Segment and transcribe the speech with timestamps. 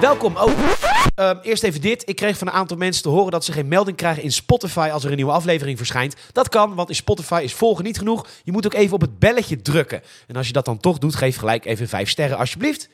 [0.00, 0.56] Welkom ook.
[1.14, 2.08] Ehm, eerst even dit.
[2.08, 4.88] Ik kreeg van een aantal mensen te horen dat ze geen melding krijgen in Spotify
[4.92, 6.14] als er een nieuwe aflevering verschijnt.
[6.32, 8.26] Dat kan, want in Spotify is volgen niet genoeg.
[8.42, 10.02] Je moet ook even op het belletje drukken.
[10.26, 12.88] En als je dat dan toch doet, geef gelijk even 5 sterren alsjeblieft.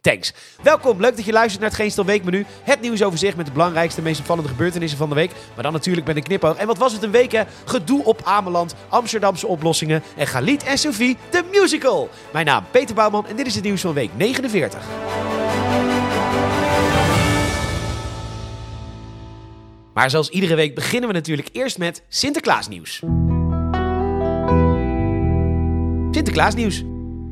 [0.00, 0.32] Thanks.
[0.62, 2.46] Welkom, leuk dat je luistert naar het Geen Stil Weekmenu.
[2.62, 5.30] Het nieuwsoverzicht met de belangrijkste, meest opvallende gebeurtenissen van de week.
[5.54, 6.56] Maar dan natuurlijk met een knipoog.
[6.56, 7.42] En wat was het een week hè?
[7.64, 12.08] Gedoe op Ameland, Amsterdamse oplossingen en Galit en Sophie, de musical.
[12.32, 15.05] Mijn naam Peter Bouwman en dit is het nieuws van week 49.
[19.96, 23.02] Maar zoals iedere week beginnen we natuurlijk eerst met Sinterklaasnieuws.
[26.10, 26.82] Sinterklaasnieuws.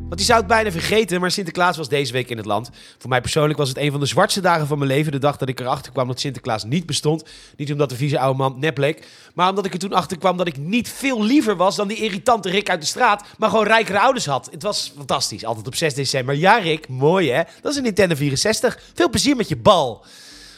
[0.08, 2.70] Want je zou het bijna vergeten, maar Sinterklaas was deze week in het land.
[2.98, 5.12] Voor mij persoonlijk was het een van de zwartste dagen van mijn leven.
[5.12, 7.24] De dag dat ik erachter kwam dat Sinterklaas niet bestond.
[7.56, 9.00] Niet omdat de vieze oude man nep.
[9.34, 11.96] Maar omdat ik er toen achter kwam dat ik niet veel liever was dan die
[11.96, 13.24] irritante Rick uit de straat.
[13.38, 14.48] Maar gewoon rijkere ouders had.
[14.50, 15.44] Het was fantastisch.
[15.44, 16.34] Altijd op 6 december.
[16.34, 17.42] Ja, Rick, mooi hè?
[17.60, 18.78] Dat is een Nintendo 64.
[18.94, 20.04] Veel plezier met je bal.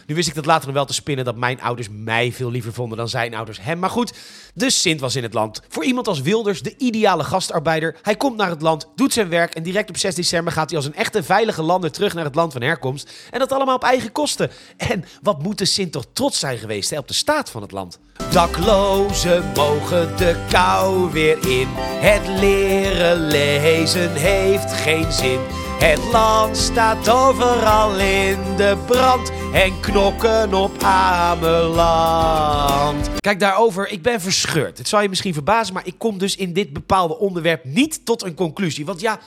[0.07, 2.73] Nu wist ik dat later nog wel te spinnen dat mijn ouders mij veel liever
[2.73, 3.79] vonden dan zijn ouders hem.
[3.79, 4.13] Maar goed,
[4.55, 5.63] de Sint was in het land.
[5.69, 7.97] Voor iemand als Wilders de ideale gastarbeider.
[8.03, 10.79] Hij komt naar het land, doet zijn werk en direct op 6 december gaat hij
[10.79, 13.13] als een echte veilige lander terug naar het land van herkomst.
[13.31, 14.51] En dat allemaal op eigen kosten.
[14.77, 17.73] En wat moet de Sint toch trots zijn geweest hè, op de staat van het
[17.73, 17.99] land.
[18.31, 21.69] Daklozen mogen de kou weer in.
[21.77, 25.66] Het leren lezen heeft geen zin.
[25.79, 32.31] Het land staat overal in de brand en knokken op Ameland.
[33.21, 34.79] Kijk daarover, ik ben verscheurd.
[34.79, 38.23] Het zal je misschien verbazen, maar ik kom dus in dit bepaalde onderwerp niet tot
[38.23, 38.87] een conclusie.
[38.87, 39.19] Want ja,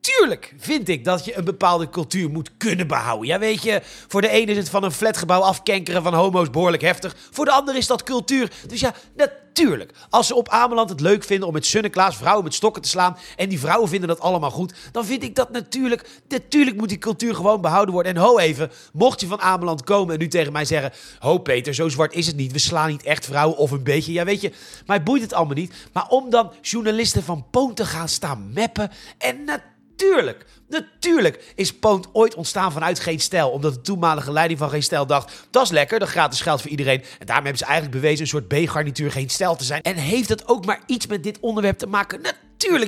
[0.00, 3.26] natuurlijk vind ik dat je een bepaalde cultuur moet kunnen behouden.
[3.26, 6.82] Ja, weet je, voor de ene is het van een flatgebouw afkenkeren van homo's behoorlijk
[6.82, 7.16] heftig.
[7.30, 8.50] Voor de ander is dat cultuur.
[8.66, 9.92] Dus ja, natuurlijk.
[10.10, 13.16] Als ze op Ameland het leuk vinden om met Sunneklaas vrouwen met stokken te slaan.
[13.36, 14.74] en die vrouwen vinden dat allemaal goed.
[14.92, 16.08] dan vind ik dat natuurlijk.
[16.28, 18.14] Natuurlijk moet die cultuur gewoon behouden worden.
[18.14, 20.92] En ho even, mocht je van Ameland komen en nu tegen mij zeggen.
[21.18, 22.52] Ho Peter, zo zwart is het niet.
[22.52, 24.12] We slaan niet echt vrouwen of een beetje.
[24.12, 24.52] Ja, weet je,
[24.86, 25.74] mij boeit het allemaal niet.
[25.92, 28.90] Maar om dan journalisten van Poon te gaan staan meppen.
[29.18, 29.69] en natuurlijk
[30.00, 33.50] Natuurlijk, natuurlijk is Poont ooit ontstaan vanuit Geen Stijl.
[33.50, 35.46] Omdat de toenmalige leiding van Geen Stijl dacht...
[35.50, 37.00] dat is lekker, dat gratis geld voor iedereen.
[37.00, 39.82] En daarmee hebben ze eigenlijk bewezen een soort B-garnituur Geen Stijl te zijn.
[39.82, 42.20] En heeft het ook maar iets met dit onderwerp te maken?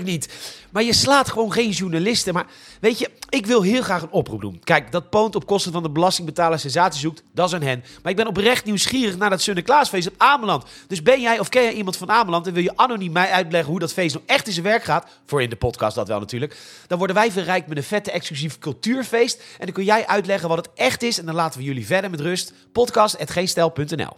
[0.05, 0.29] Niet.
[0.71, 2.35] Maar je slaat gewoon geen journalisten.
[2.35, 2.47] Maar
[2.81, 4.61] weet je, ik wil heel graag een oproep doen.
[4.65, 7.85] Kijk, dat Poont op kosten van de belastingbetaler sensatie zoekt, dat is aan hen.
[8.03, 10.65] Maar ik ben oprecht nieuwsgierig naar dat Sinterklaasfeest op Ameland.
[10.87, 13.71] Dus ben jij of ken jij iemand van Ameland en wil je anoniem mij uitleggen
[13.71, 15.07] hoe dat feest nou echt in zijn werk gaat?
[15.27, 16.57] Voor in de podcast dat wel natuurlijk.
[16.87, 19.43] Dan worden wij verrijkt met een vette exclusief cultuurfeest.
[19.59, 21.19] En dan kun jij uitleggen wat het echt is.
[21.19, 22.53] En dan laten we jullie verder met rust.
[22.73, 24.17] Podcast.geenstel.nl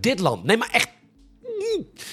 [0.00, 0.88] Dit land, nee maar echt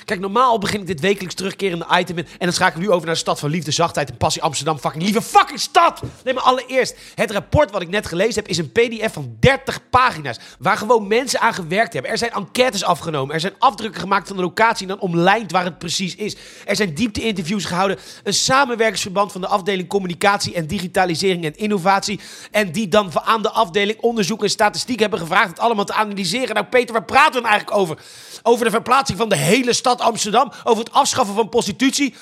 [0.05, 2.25] Kijk, normaal begin ik dit wekelijks terugkerende item in.
[2.25, 4.79] En dan schakel ik nu over naar de stad van liefde, zachtheid en passie Amsterdam.
[4.79, 6.01] Fucking lieve fucking stad!
[6.23, 6.95] Nee, maar allereerst.
[7.15, 10.39] Het rapport wat ik net gelezen heb is een pdf van 30 pagina's.
[10.59, 12.11] Waar gewoon mensen aan gewerkt hebben.
[12.11, 13.33] Er zijn enquêtes afgenomen.
[13.33, 16.35] Er zijn afdrukken gemaakt van de locatie en dan omlijnd waar het precies is.
[16.65, 17.97] Er zijn diepte-interviews gehouden.
[18.23, 22.19] Een samenwerkingsverband van de afdeling communicatie en digitalisering en innovatie.
[22.51, 26.55] En die dan aan de afdeling onderzoek en statistiek hebben gevraagd het allemaal te analyseren.
[26.55, 27.97] Nou, Peter, waar praten we nou eigenlijk over?
[28.43, 30.51] Over de verplaatsing van de hele stad Amsterdam.
[30.63, 32.15] Over het afschaffen van prostitutie.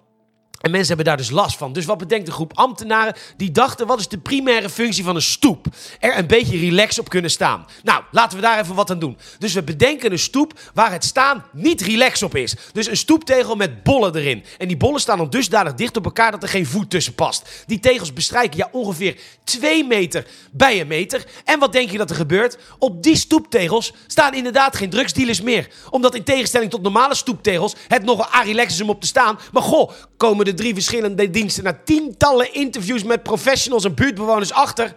[0.63, 1.73] En mensen hebben daar dus last van.
[1.73, 3.15] Dus wat bedenkt een groep ambtenaren?
[3.37, 5.65] Die dachten, wat is de primaire functie van een stoep?
[5.99, 7.65] Er een beetje relax op kunnen staan.
[7.83, 9.17] Nou, laten we daar even wat aan doen.
[9.39, 12.55] Dus we bedenken een stoep waar het staan niet relax op is.
[12.71, 14.43] Dus een stoeptegel met bollen erin.
[14.57, 17.63] En die bollen staan dan dusdanig dicht op elkaar dat er geen voet tussen past.
[17.65, 21.25] Die tegels bestrijken ja ongeveer 2 meter bij een meter.
[21.45, 22.57] En wat denk je dat er gebeurt?
[22.79, 25.67] Op die stoeptegels staan inderdaad geen drugsdealers meer.
[25.89, 29.39] Omdat in tegenstelling tot normale stoeptegels het nogal arilex is om op te staan.
[29.51, 34.95] Maar goh, komen de drie verschillende diensten na tientallen interviews met professionals en buurtbewoners achter.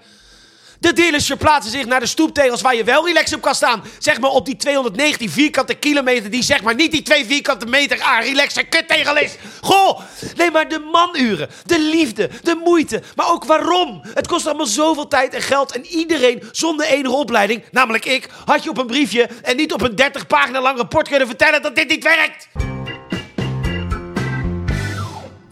[0.79, 3.85] De dealers verplaatsen zich naar de stoeptegels waar je wel relax op kan staan.
[3.99, 8.01] Zeg maar op die 219 vierkante kilometer die zeg maar niet die 2 vierkante meter
[8.01, 9.37] aan ah, relaxe kuttegel is.
[9.61, 10.01] Goh,
[10.37, 14.01] nee maar de manuren, de liefde, de moeite, maar ook waarom.
[14.15, 18.65] Het kost allemaal zoveel tijd en geld en iedereen zonder enige opleiding, namelijk ik, had
[18.65, 21.77] je op een briefje en niet op een 30 pagina lang rapport kunnen vertellen dat
[21.77, 22.76] dit niet werkt.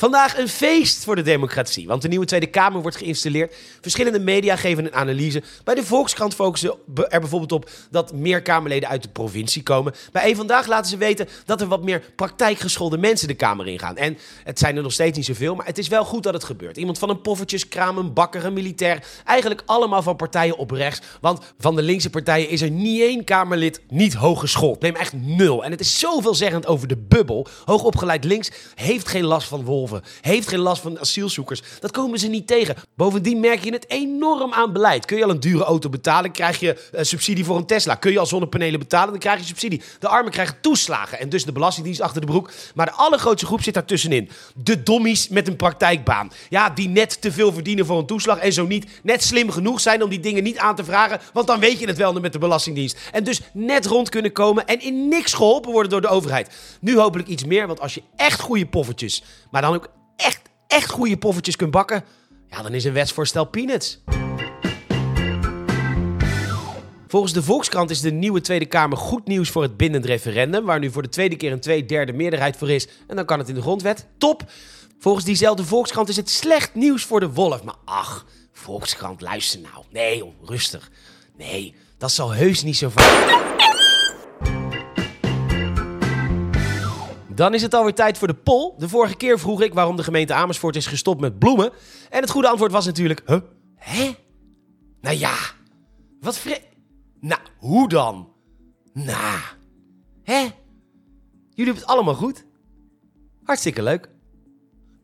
[0.04, 3.56] Vandaag een feest voor de democratie, want de nieuwe Tweede Kamer wordt geïnstalleerd.
[3.80, 5.42] Verschillende media geven een analyse.
[5.64, 6.74] Bij de Volkskrant focussen
[7.08, 9.94] er bijvoorbeeld op dat meer Kamerleden uit de provincie komen.
[10.12, 13.96] Bij een Vandaag laten ze weten dat er wat meer praktijkgeschoolde mensen de Kamer ingaan.
[13.96, 16.44] En het zijn er nog steeds niet zoveel, maar het is wel goed dat het
[16.44, 16.76] gebeurt.
[16.76, 19.04] Iemand van een poffertjeskraam, een bakker, een militair.
[19.24, 21.00] Eigenlijk allemaal van partijen op rechts.
[21.20, 24.80] Want van de linkse partijen is er niet één Kamerlid niet hooggeschoold.
[24.80, 25.64] Neem echt nul.
[25.64, 27.46] En het is zoveelzeggend over de bubbel.
[27.64, 29.92] Hoogopgeleid links heeft geen last van wolven.
[30.20, 31.62] Heeft geen last van asielzoekers.
[31.80, 32.76] Dat komen ze niet tegen.
[32.96, 35.04] Bovendien merk je het enorm aan beleid.
[35.04, 37.94] Kun je al een dure auto betalen, krijg je uh, subsidie voor een Tesla.
[37.94, 39.82] Kun je al zonnepanelen betalen, dan krijg je subsidie.
[39.98, 42.50] De armen krijgen toeslagen en dus de belastingdienst achter de broek.
[42.74, 44.30] Maar de allergrootste groep zit daartussenin.
[44.54, 46.32] De dommies met een praktijkbaan.
[46.48, 49.80] Ja, die net te veel verdienen voor een toeslag en zo niet net slim genoeg
[49.80, 51.20] zijn om die dingen niet aan te vragen.
[51.32, 52.98] Want dan weet je het wel met de belastingdienst.
[53.12, 56.50] En dus net rond kunnen komen en in niks geholpen worden door de overheid.
[56.80, 59.83] Nu hopelijk iets meer, want als je echt goede poffertjes, maar dan ook
[60.16, 62.04] echt, echt goede poffertjes kunt bakken,
[62.48, 64.02] ja, dan is een wetsvoorstel peanuts.
[67.08, 70.78] Volgens de Volkskrant is de nieuwe Tweede Kamer goed nieuws voor het bindend referendum, waar
[70.78, 72.88] nu voor de tweede keer een tweederde meerderheid voor is.
[73.06, 74.06] En dan kan het in de grondwet.
[74.18, 74.44] Top!
[74.98, 77.62] Volgens diezelfde Volkskrant is het slecht nieuws voor de wolf.
[77.62, 79.84] Maar ach, Volkskrant, luister nou.
[79.90, 80.90] Nee, rustig.
[81.36, 83.53] Nee, dat zal heus niet zo vaak.
[87.34, 88.72] Dan is het alweer tijd voor de poll.
[88.78, 91.72] De vorige keer vroeg ik waarom de gemeente Amersfoort is gestopt met bloemen.
[92.10, 93.22] En het goede antwoord was natuurlijk...
[93.26, 93.40] Huh?
[93.76, 94.14] Hè?
[95.00, 95.34] Nou ja,
[96.20, 96.58] wat vre...
[97.20, 98.32] Nou, hoe dan?
[98.92, 99.40] Nou,
[100.22, 100.40] hè?
[100.40, 100.52] Jullie
[101.72, 102.44] hebben het allemaal goed.
[103.44, 104.08] Hartstikke leuk.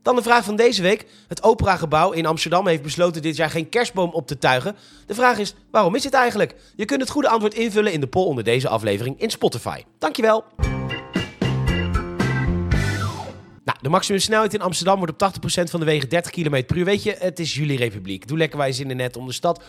[0.01, 1.05] Dan de vraag van deze week.
[1.27, 4.75] Het Operagebouw in Amsterdam heeft besloten dit jaar geen kerstboom op te tuigen.
[5.05, 6.55] De vraag is, waarom is dit eigenlijk?
[6.75, 9.83] Je kunt het goede antwoord invullen in de poll onder deze aflevering in Spotify.
[9.97, 10.43] Dankjewel.
[13.81, 16.85] De maximumsnelheid in Amsterdam wordt op 80% van de wegen 30 km per uur.
[16.85, 18.27] Weet je, het is jullie republiek.
[18.27, 19.63] Doe lekker wijs in de net om de stad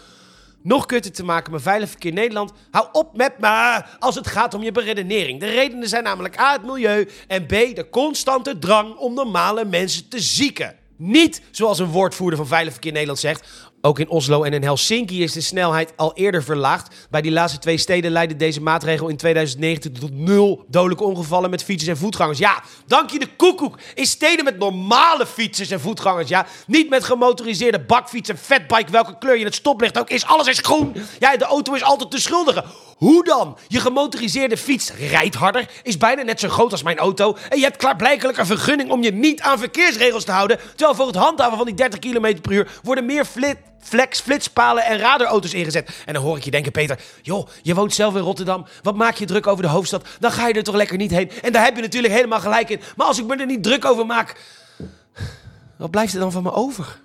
[0.63, 2.53] nog kutter te maken met veilig verkeer Nederland.
[2.71, 5.41] Hou op met me als het gaat om je beredenering.
[5.41, 10.09] De redenen zijn namelijk A, het milieu en B, de constante drang om normale mensen
[10.09, 10.77] te zieken.
[10.97, 13.72] Niet zoals een woordvoerder van Veilig Verkeer Nederland zegt.
[13.85, 16.95] Ook in Oslo en in Helsinki is de snelheid al eerder verlaagd.
[17.11, 21.65] Bij die laatste twee steden leidde deze maatregel in 2019 tot nul dodelijke ongevallen met
[21.65, 22.39] fietsers en voetgangers.
[22.39, 23.79] Ja, dank je de koekoek.
[23.95, 26.47] In steden met normale fietsers en voetgangers, ja.
[26.67, 30.27] Niet met gemotoriseerde bakfiets en fatbike, welke kleur je het stoplicht ook is.
[30.27, 30.95] Alles is groen.
[31.19, 32.65] Ja, de auto is altijd de schuldige.
[32.97, 33.59] Hoe dan?
[33.69, 37.37] Je gemotoriseerde fiets rijdt harder, is bijna net zo groot als mijn auto.
[37.49, 40.59] En je hebt klaarblijkelijk een vergunning om je niet aan verkeersregels te houden.
[40.77, 44.85] Terwijl voor het handhaven van die 30 km per uur worden meer flit flex, flitspalen
[44.85, 46.03] en radarauto's ingezet.
[46.05, 48.67] En dan hoor ik je denken, Peter, joh, je woont zelf in Rotterdam.
[48.83, 50.07] Wat maak je druk over de hoofdstad?
[50.21, 51.31] Dan ga je er toch lekker niet heen.
[51.43, 52.81] En daar heb je natuurlijk helemaal gelijk in.
[52.97, 54.41] Maar als ik me er niet druk over maak,
[55.77, 57.01] wat blijft er dan van me over?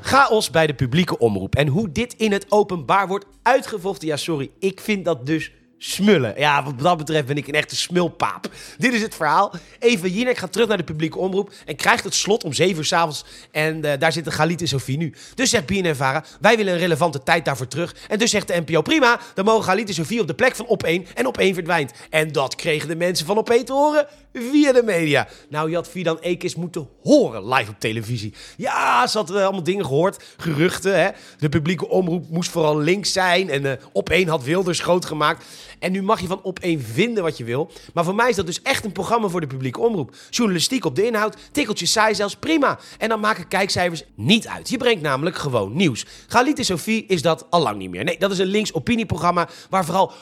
[0.00, 1.54] Chaos bij de publieke omroep.
[1.54, 4.08] En hoe dit in het openbaar wordt uitgevochten.
[4.08, 6.34] Ja, sorry, ik vind dat dus smullen.
[6.36, 8.48] Ja, wat dat betreft ben ik een echte smulpaap.
[8.78, 9.52] Dit is het verhaal.
[9.78, 12.84] Eva Jinek gaat terug naar de publieke omroep en krijgt het slot om 7 uur
[12.84, 13.24] s'avonds.
[13.50, 15.14] En uh, daar zitten Galit en Sofie nu.
[15.34, 15.94] Dus zegt BNN
[16.40, 17.94] wij willen een relevante tijd daarvoor terug.
[18.08, 20.66] En dus zegt de NPO, prima, dan mogen Galit en Sofie op de plek van
[20.66, 21.92] op 1 en op 1 verdwijnt.
[22.10, 25.28] En dat kregen de mensen van op 1 te horen via de media.
[25.48, 28.34] Nou, je had Fidan Ekis moeten horen live op televisie.
[28.56, 31.00] Ja, ze had uh, allemaal dingen gehoord, geruchten.
[31.00, 31.08] Hè?
[31.38, 35.44] De publieke omroep moest vooral links zijn en uh, op 1 had Wilders groot gemaakt.
[35.78, 37.70] En nu mag je van op één vinden wat je wil.
[37.94, 40.14] Maar voor mij is dat dus echt een programma voor de publieke omroep.
[40.30, 42.78] Journalistiek op de inhoud, tikkeltjes saai zelfs, prima.
[42.98, 44.68] En dan maken kijkcijfers niet uit.
[44.68, 46.06] Je brengt namelijk gewoon nieuws.
[46.26, 48.04] Galit en Sophie is dat al lang niet meer.
[48.04, 50.12] Nee, dat is een links opinieprogramma waar vooral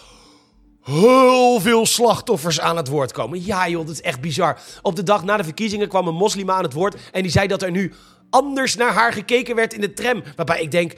[0.85, 3.45] heel veel slachtoffers aan het woord komen.
[3.45, 4.59] Ja joh, dat is echt bizar.
[4.83, 7.47] Op de dag na de verkiezingen kwam een moslima aan het woord en die zei
[7.47, 7.93] dat er nu
[8.35, 10.23] anders naar haar gekeken werd in de tram.
[10.37, 10.93] Waarbij ik denk,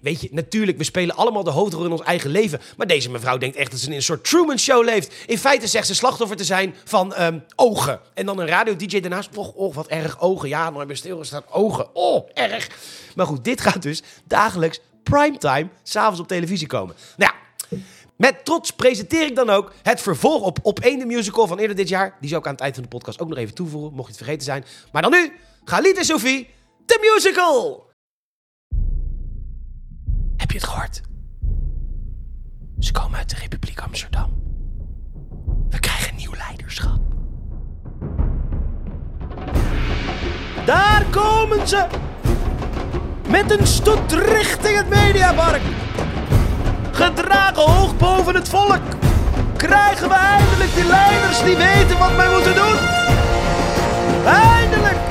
[0.00, 2.60] weet je, natuurlijk, we spelen allemaal de hoofdrol in ons eigen leven.
[2.76, 5.14] Maar deze mevrouw denkt echt dat ze in een soort Truman-show leeft.
[5.26, 8.00] In feite zegt ze slachtoffer te zijn van um, ogen.
[8.14, 9.28] En dan een radio-dj daarnaast.
[9.36, 10.48] Och, wat erg, ogen.
[10.48, 11.94] Ja, maar bij stilgestaan, ogen.
[11.94, 12.68] Oh, erg.
[13.14, 16.94] Maar goed, dit gaat dus dagelijks primetime s'avonds op televisie komen.
[17.16, 17.78] Nou ja.
[18.16, 21.76] Met trots presenteer ik dan ook het vervolg op Op 1 de musical van eerder
[21.76, 22.16] dit jaar.
[22.20, 24.14] Die zou ik aan het eind van de podcast ook nog even toevoegen, mocht je
[24.14, 24.64] het vergeten zijn.
[24.92, 25.32] Maar dan nu,
[25.64, 26.54] Galit en Sophie
[26.86, 27.84] The Musical!
[30.36, 31.00] Heb je het gehoord?
[32.78, 34.30] Ze komen uit de Republiek Amsterdam.
[35.68, 37.00] We krijgen nieuw leiderschap.
[40.64, 41.86] Daar komen ze!
[43.28, 45.62] Met een stoet richting het Mediapark.
[46.92, 48.82] Gedragen hoog boven het volk.
[49.56, 52.78] Krijgen we eindelijk die leiders die weten wat wij moeten doen?
[54.24, 55.05] Eindelijk!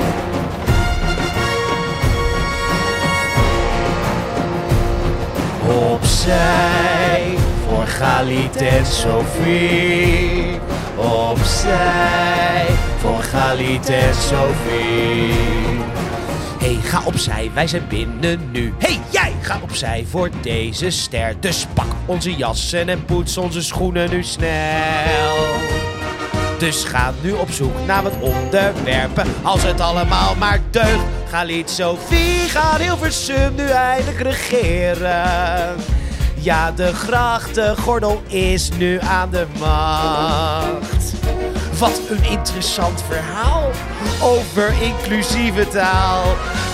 [5.68, 7.34] Opzij
[7.68, 10.58] voor Galit en Sophie.
[10.96, 12.66] Opzij
[12.98, 15.34] voor Galit en Sophie.
[16.58, 18.74] Hey, ga opzij, wij zijn binnen nu.
[18.78, 21.34] Hey, jij, ga opzij voor deze ster.
[21.40, 25.36] Dus pak onze jassen en poets onze schoenen nu snel.
[26.58, 29.26] Dus ga nu op zoek naar wat onderwerpen.
[29.42, 31.04] Als het allemaal maar deugt.
[31.36, 35.76] Ga lied Sophie, gaat Hilversum nu eindelijk regeren.
[36.34, 41.12] Ja, de grachtengordel is nu aan de macht.
[41.78, 43.70] Wat een interessant verhaal
[44.22, 46.24] over inclusieve taal.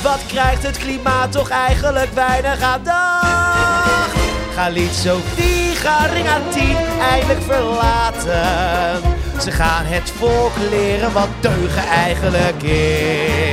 [0.03, 4.17] Wat krijgt het klimaat toch eigenlijk weinig aandacht?
[4.55, 6.77] Ga lied Sophie, ga ring aan 10
[7.11, 9.01] eindelijk verlaten.
[9.41, 13.52] Ze gaan het volk leren wat deugen eigenlijk is.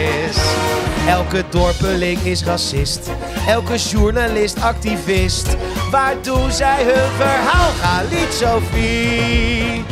[1.09, 3.09] Elke dorpeling is racist,
[3.47, 5.47] elke journalist activist.
[5.91, 7.71] Waar doen zij hun verhaal?
[7.81, 9.83] Ga lied Sophie.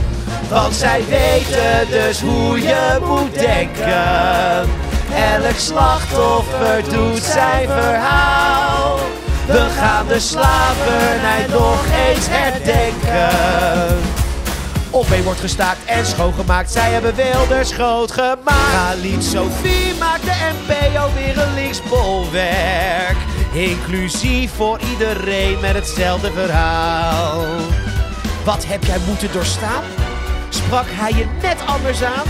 [0.49, 4.69] Want zij weten dus hoe je moet denken.
[5.13, 8.99] Elk slachtoffer doet zijn verhaal.
[9.47, 14.16] We gaan de slavernij nog eens herdenken.
[14.89, 16.71] Op een wordt gestaakt en schoongemaakt.
[16.71, 18.71] Zij hebben Wilders groot gemaakt.
[18.71, 23.15] Khalid Sophie maakt de NPO weer een linksbolwerk.
[23.53, 27.43] Inclusief voor iedereen met hetzelfde verhaal.
[28.43, 29.83] Wat heb jij moeten doorstaan?
[30.49, 32.27] Sprak hij je net anders aan?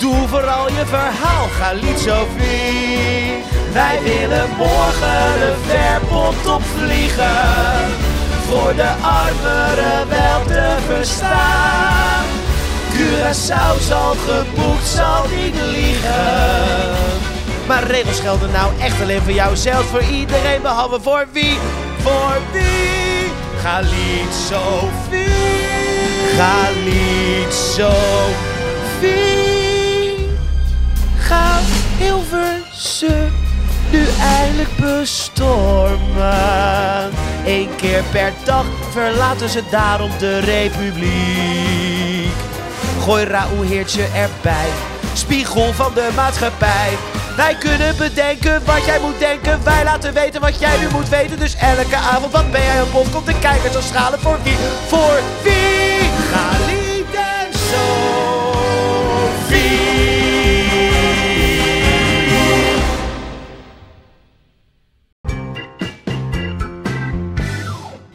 [0.00, 3.44] Doe vooral je verhaal, Khalid Sophie.
[3.72, 7.99] Wij willen morgen de verpot opvliegen.
[8.50, 12.24] Voor de armeren wel te verstaan.
[12.92, 16.94] Curaçao zal geboekt, zal niet liegen.
[17.66, 21.58] Maar regels gelden nou echt alleen voor jou zelf, voor iedereen behalve voor wie?
[22.02, 23.32] Voor wie?
[23.62, 25.28] Khalid Sophie.
[26.36, 29.18] Khalid Sophie.
[31.18, 31.58] Ga
[31.98, 33.39] Hilversum
[33.90, 35.98] nu eindelijk bestormen.
[37.46, 42.32] Eén keer per dag verlaten ze daarom de republiek.
[43.00, 44.68] Gooi Raoul Heertje erbij,
[45.12, 46.96] spiegel van de maatschappij.
[47.36, 49.64] Wij kunnen bedenken wat jij moet denken.
[49.64, 51.38] Wij laten weten wat jij nu moet weten.
[51.38, 54.56] Dus elke avond wat ben jij op bod komt de kijkers al schalen voor wie?
[54.88, 56.69] Voor wie?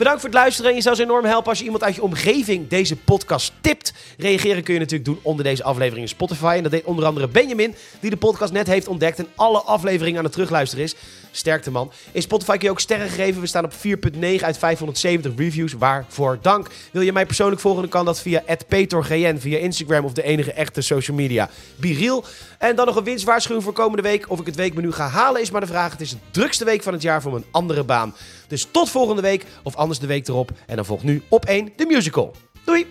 [0.05, 0.69] Bedankt voor het luisteren.
[0.69, 3.93] En je zou ons enorm helpen als je iemand uit je omgeving deze podcast tipt.
[4.17, 6.53] Reageren kun je natuurlijk doen onder deze aflevering in Spotify.
[6.57, 10.17] En dat deed onder andere Benjamin, die de podcast net heeft ontdekt en alle afleveringen
[10.17, 10.95] aan het terugluisteren is.
[11.31, 11.91] Sterkte man.
[12.11, 13.41] In Spotify kun je ook sterren geven.
[13.41, 13.79] We staan op 4.9
[14.19, 15.73] uit 570 reviews.
[15.73, 16.67] Waarvoor dank.
[16.91, 20.53] Wil je mij persoonlijk volgen, dan kan dat via @petorgn via Instagram of de enige
[20.53, 21.49] echte social media.
[21.75, 22.23] Biriel.
[22.57, 24.29] En dan nog een winstwaarschuwing voor komende week.
[24.29, 25.91] Of ik het weekmenu ga halen is maar de vraag.
[25.91, 28.15] Het is de drukste week van het jaar voor mijn andere baan.
[28.47, 30.51] Dus tot volgende week of de week erop.
[30.65, 32.31] En dan volgt nu op 1 de musical.
[32.65, 32.85] Doei!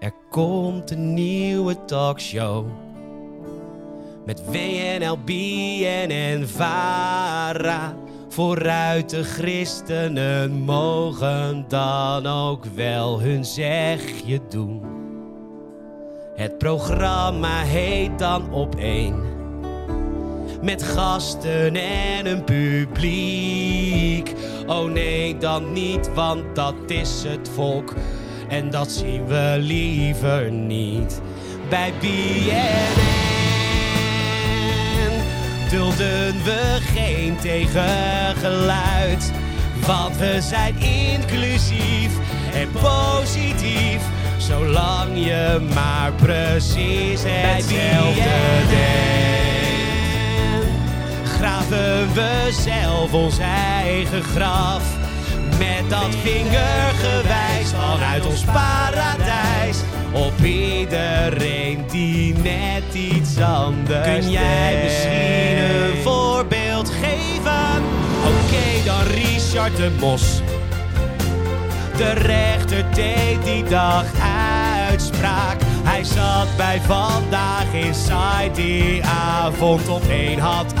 [0.00, 2.66] Er komt een nieuwe talkshow.
[4.24, 7.96] Met WNL, BNN, VARA.
[8.28, 14.82] Vooruit de christenen mogen dan ook wel hun zegje doen.
[16.34, 19.33] Het programma heet dan op één.
[20.64, 24.32] Met gasten en een publiek.
[24.66, 27.94] Oh nee, dan niet, want dat is het volk.
[28.48, 31.20] En dat zien we liever niet.
[31.68, 33.34] Bij BNN
[35.70, 39.32] dulden we geen tegengeluid.
[39.86, 42.18] Want we zijn inclusief
[42.54, 44.02] en positief.
[44.38, 48.22] Zolang je maar precies hetzelfde
[48.68, 49.43] denkt.
[51.44, 54.82] Graven we zelf ons eigen graf.
[55.58, 59.78] Met dat vingergewijs vanuit ons paradijs.
[60.12, 67.82] Op iedereen die net iets anders Kun jij misschien een voorbeeld geven?
[68.24, 70.40] Oké, dan Richard de Mos.
[71.96, 74.04] De rechter deed die dag
[74.88, 75.56] uitspraak.
[75.82, 80.74] Hij zat bij Vandaag Inside die avond op één had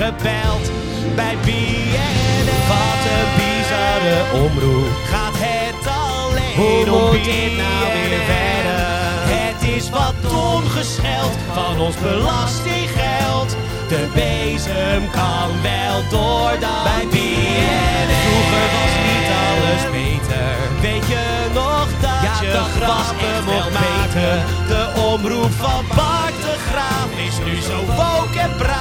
[0.00, 2.46] Bij BNN.
[2.68, 4.88] Wat een bizarre omroep.
[5.04, 9.76] Gaat het alleen Hoe om moet dit nou weer verder?
[9.76, 13.56] is wat dom gescheld van ons belastinggeld.
[13.88, 18.10] De bezem kan wel door dan bij BNN.
[18.24, 20.52] Vroeger was niet alles beter.
[20.80, 24.44] Weet je nog dat Ja, je dat was grappen mocht maken?
[24.68, 28.79] De omroep van Bart de Graaf is nu zo woke en braaf.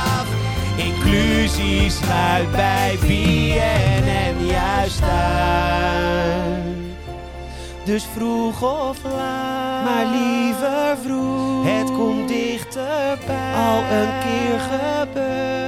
[1.09, 6.75] Inclusie sluit bij BNN juist uit.
[7.85, 11.65] Dus vroeg of laat, maar liever vroeg.
[11.65, 15.58] Het komt dichterbij, al een keer gebeurd.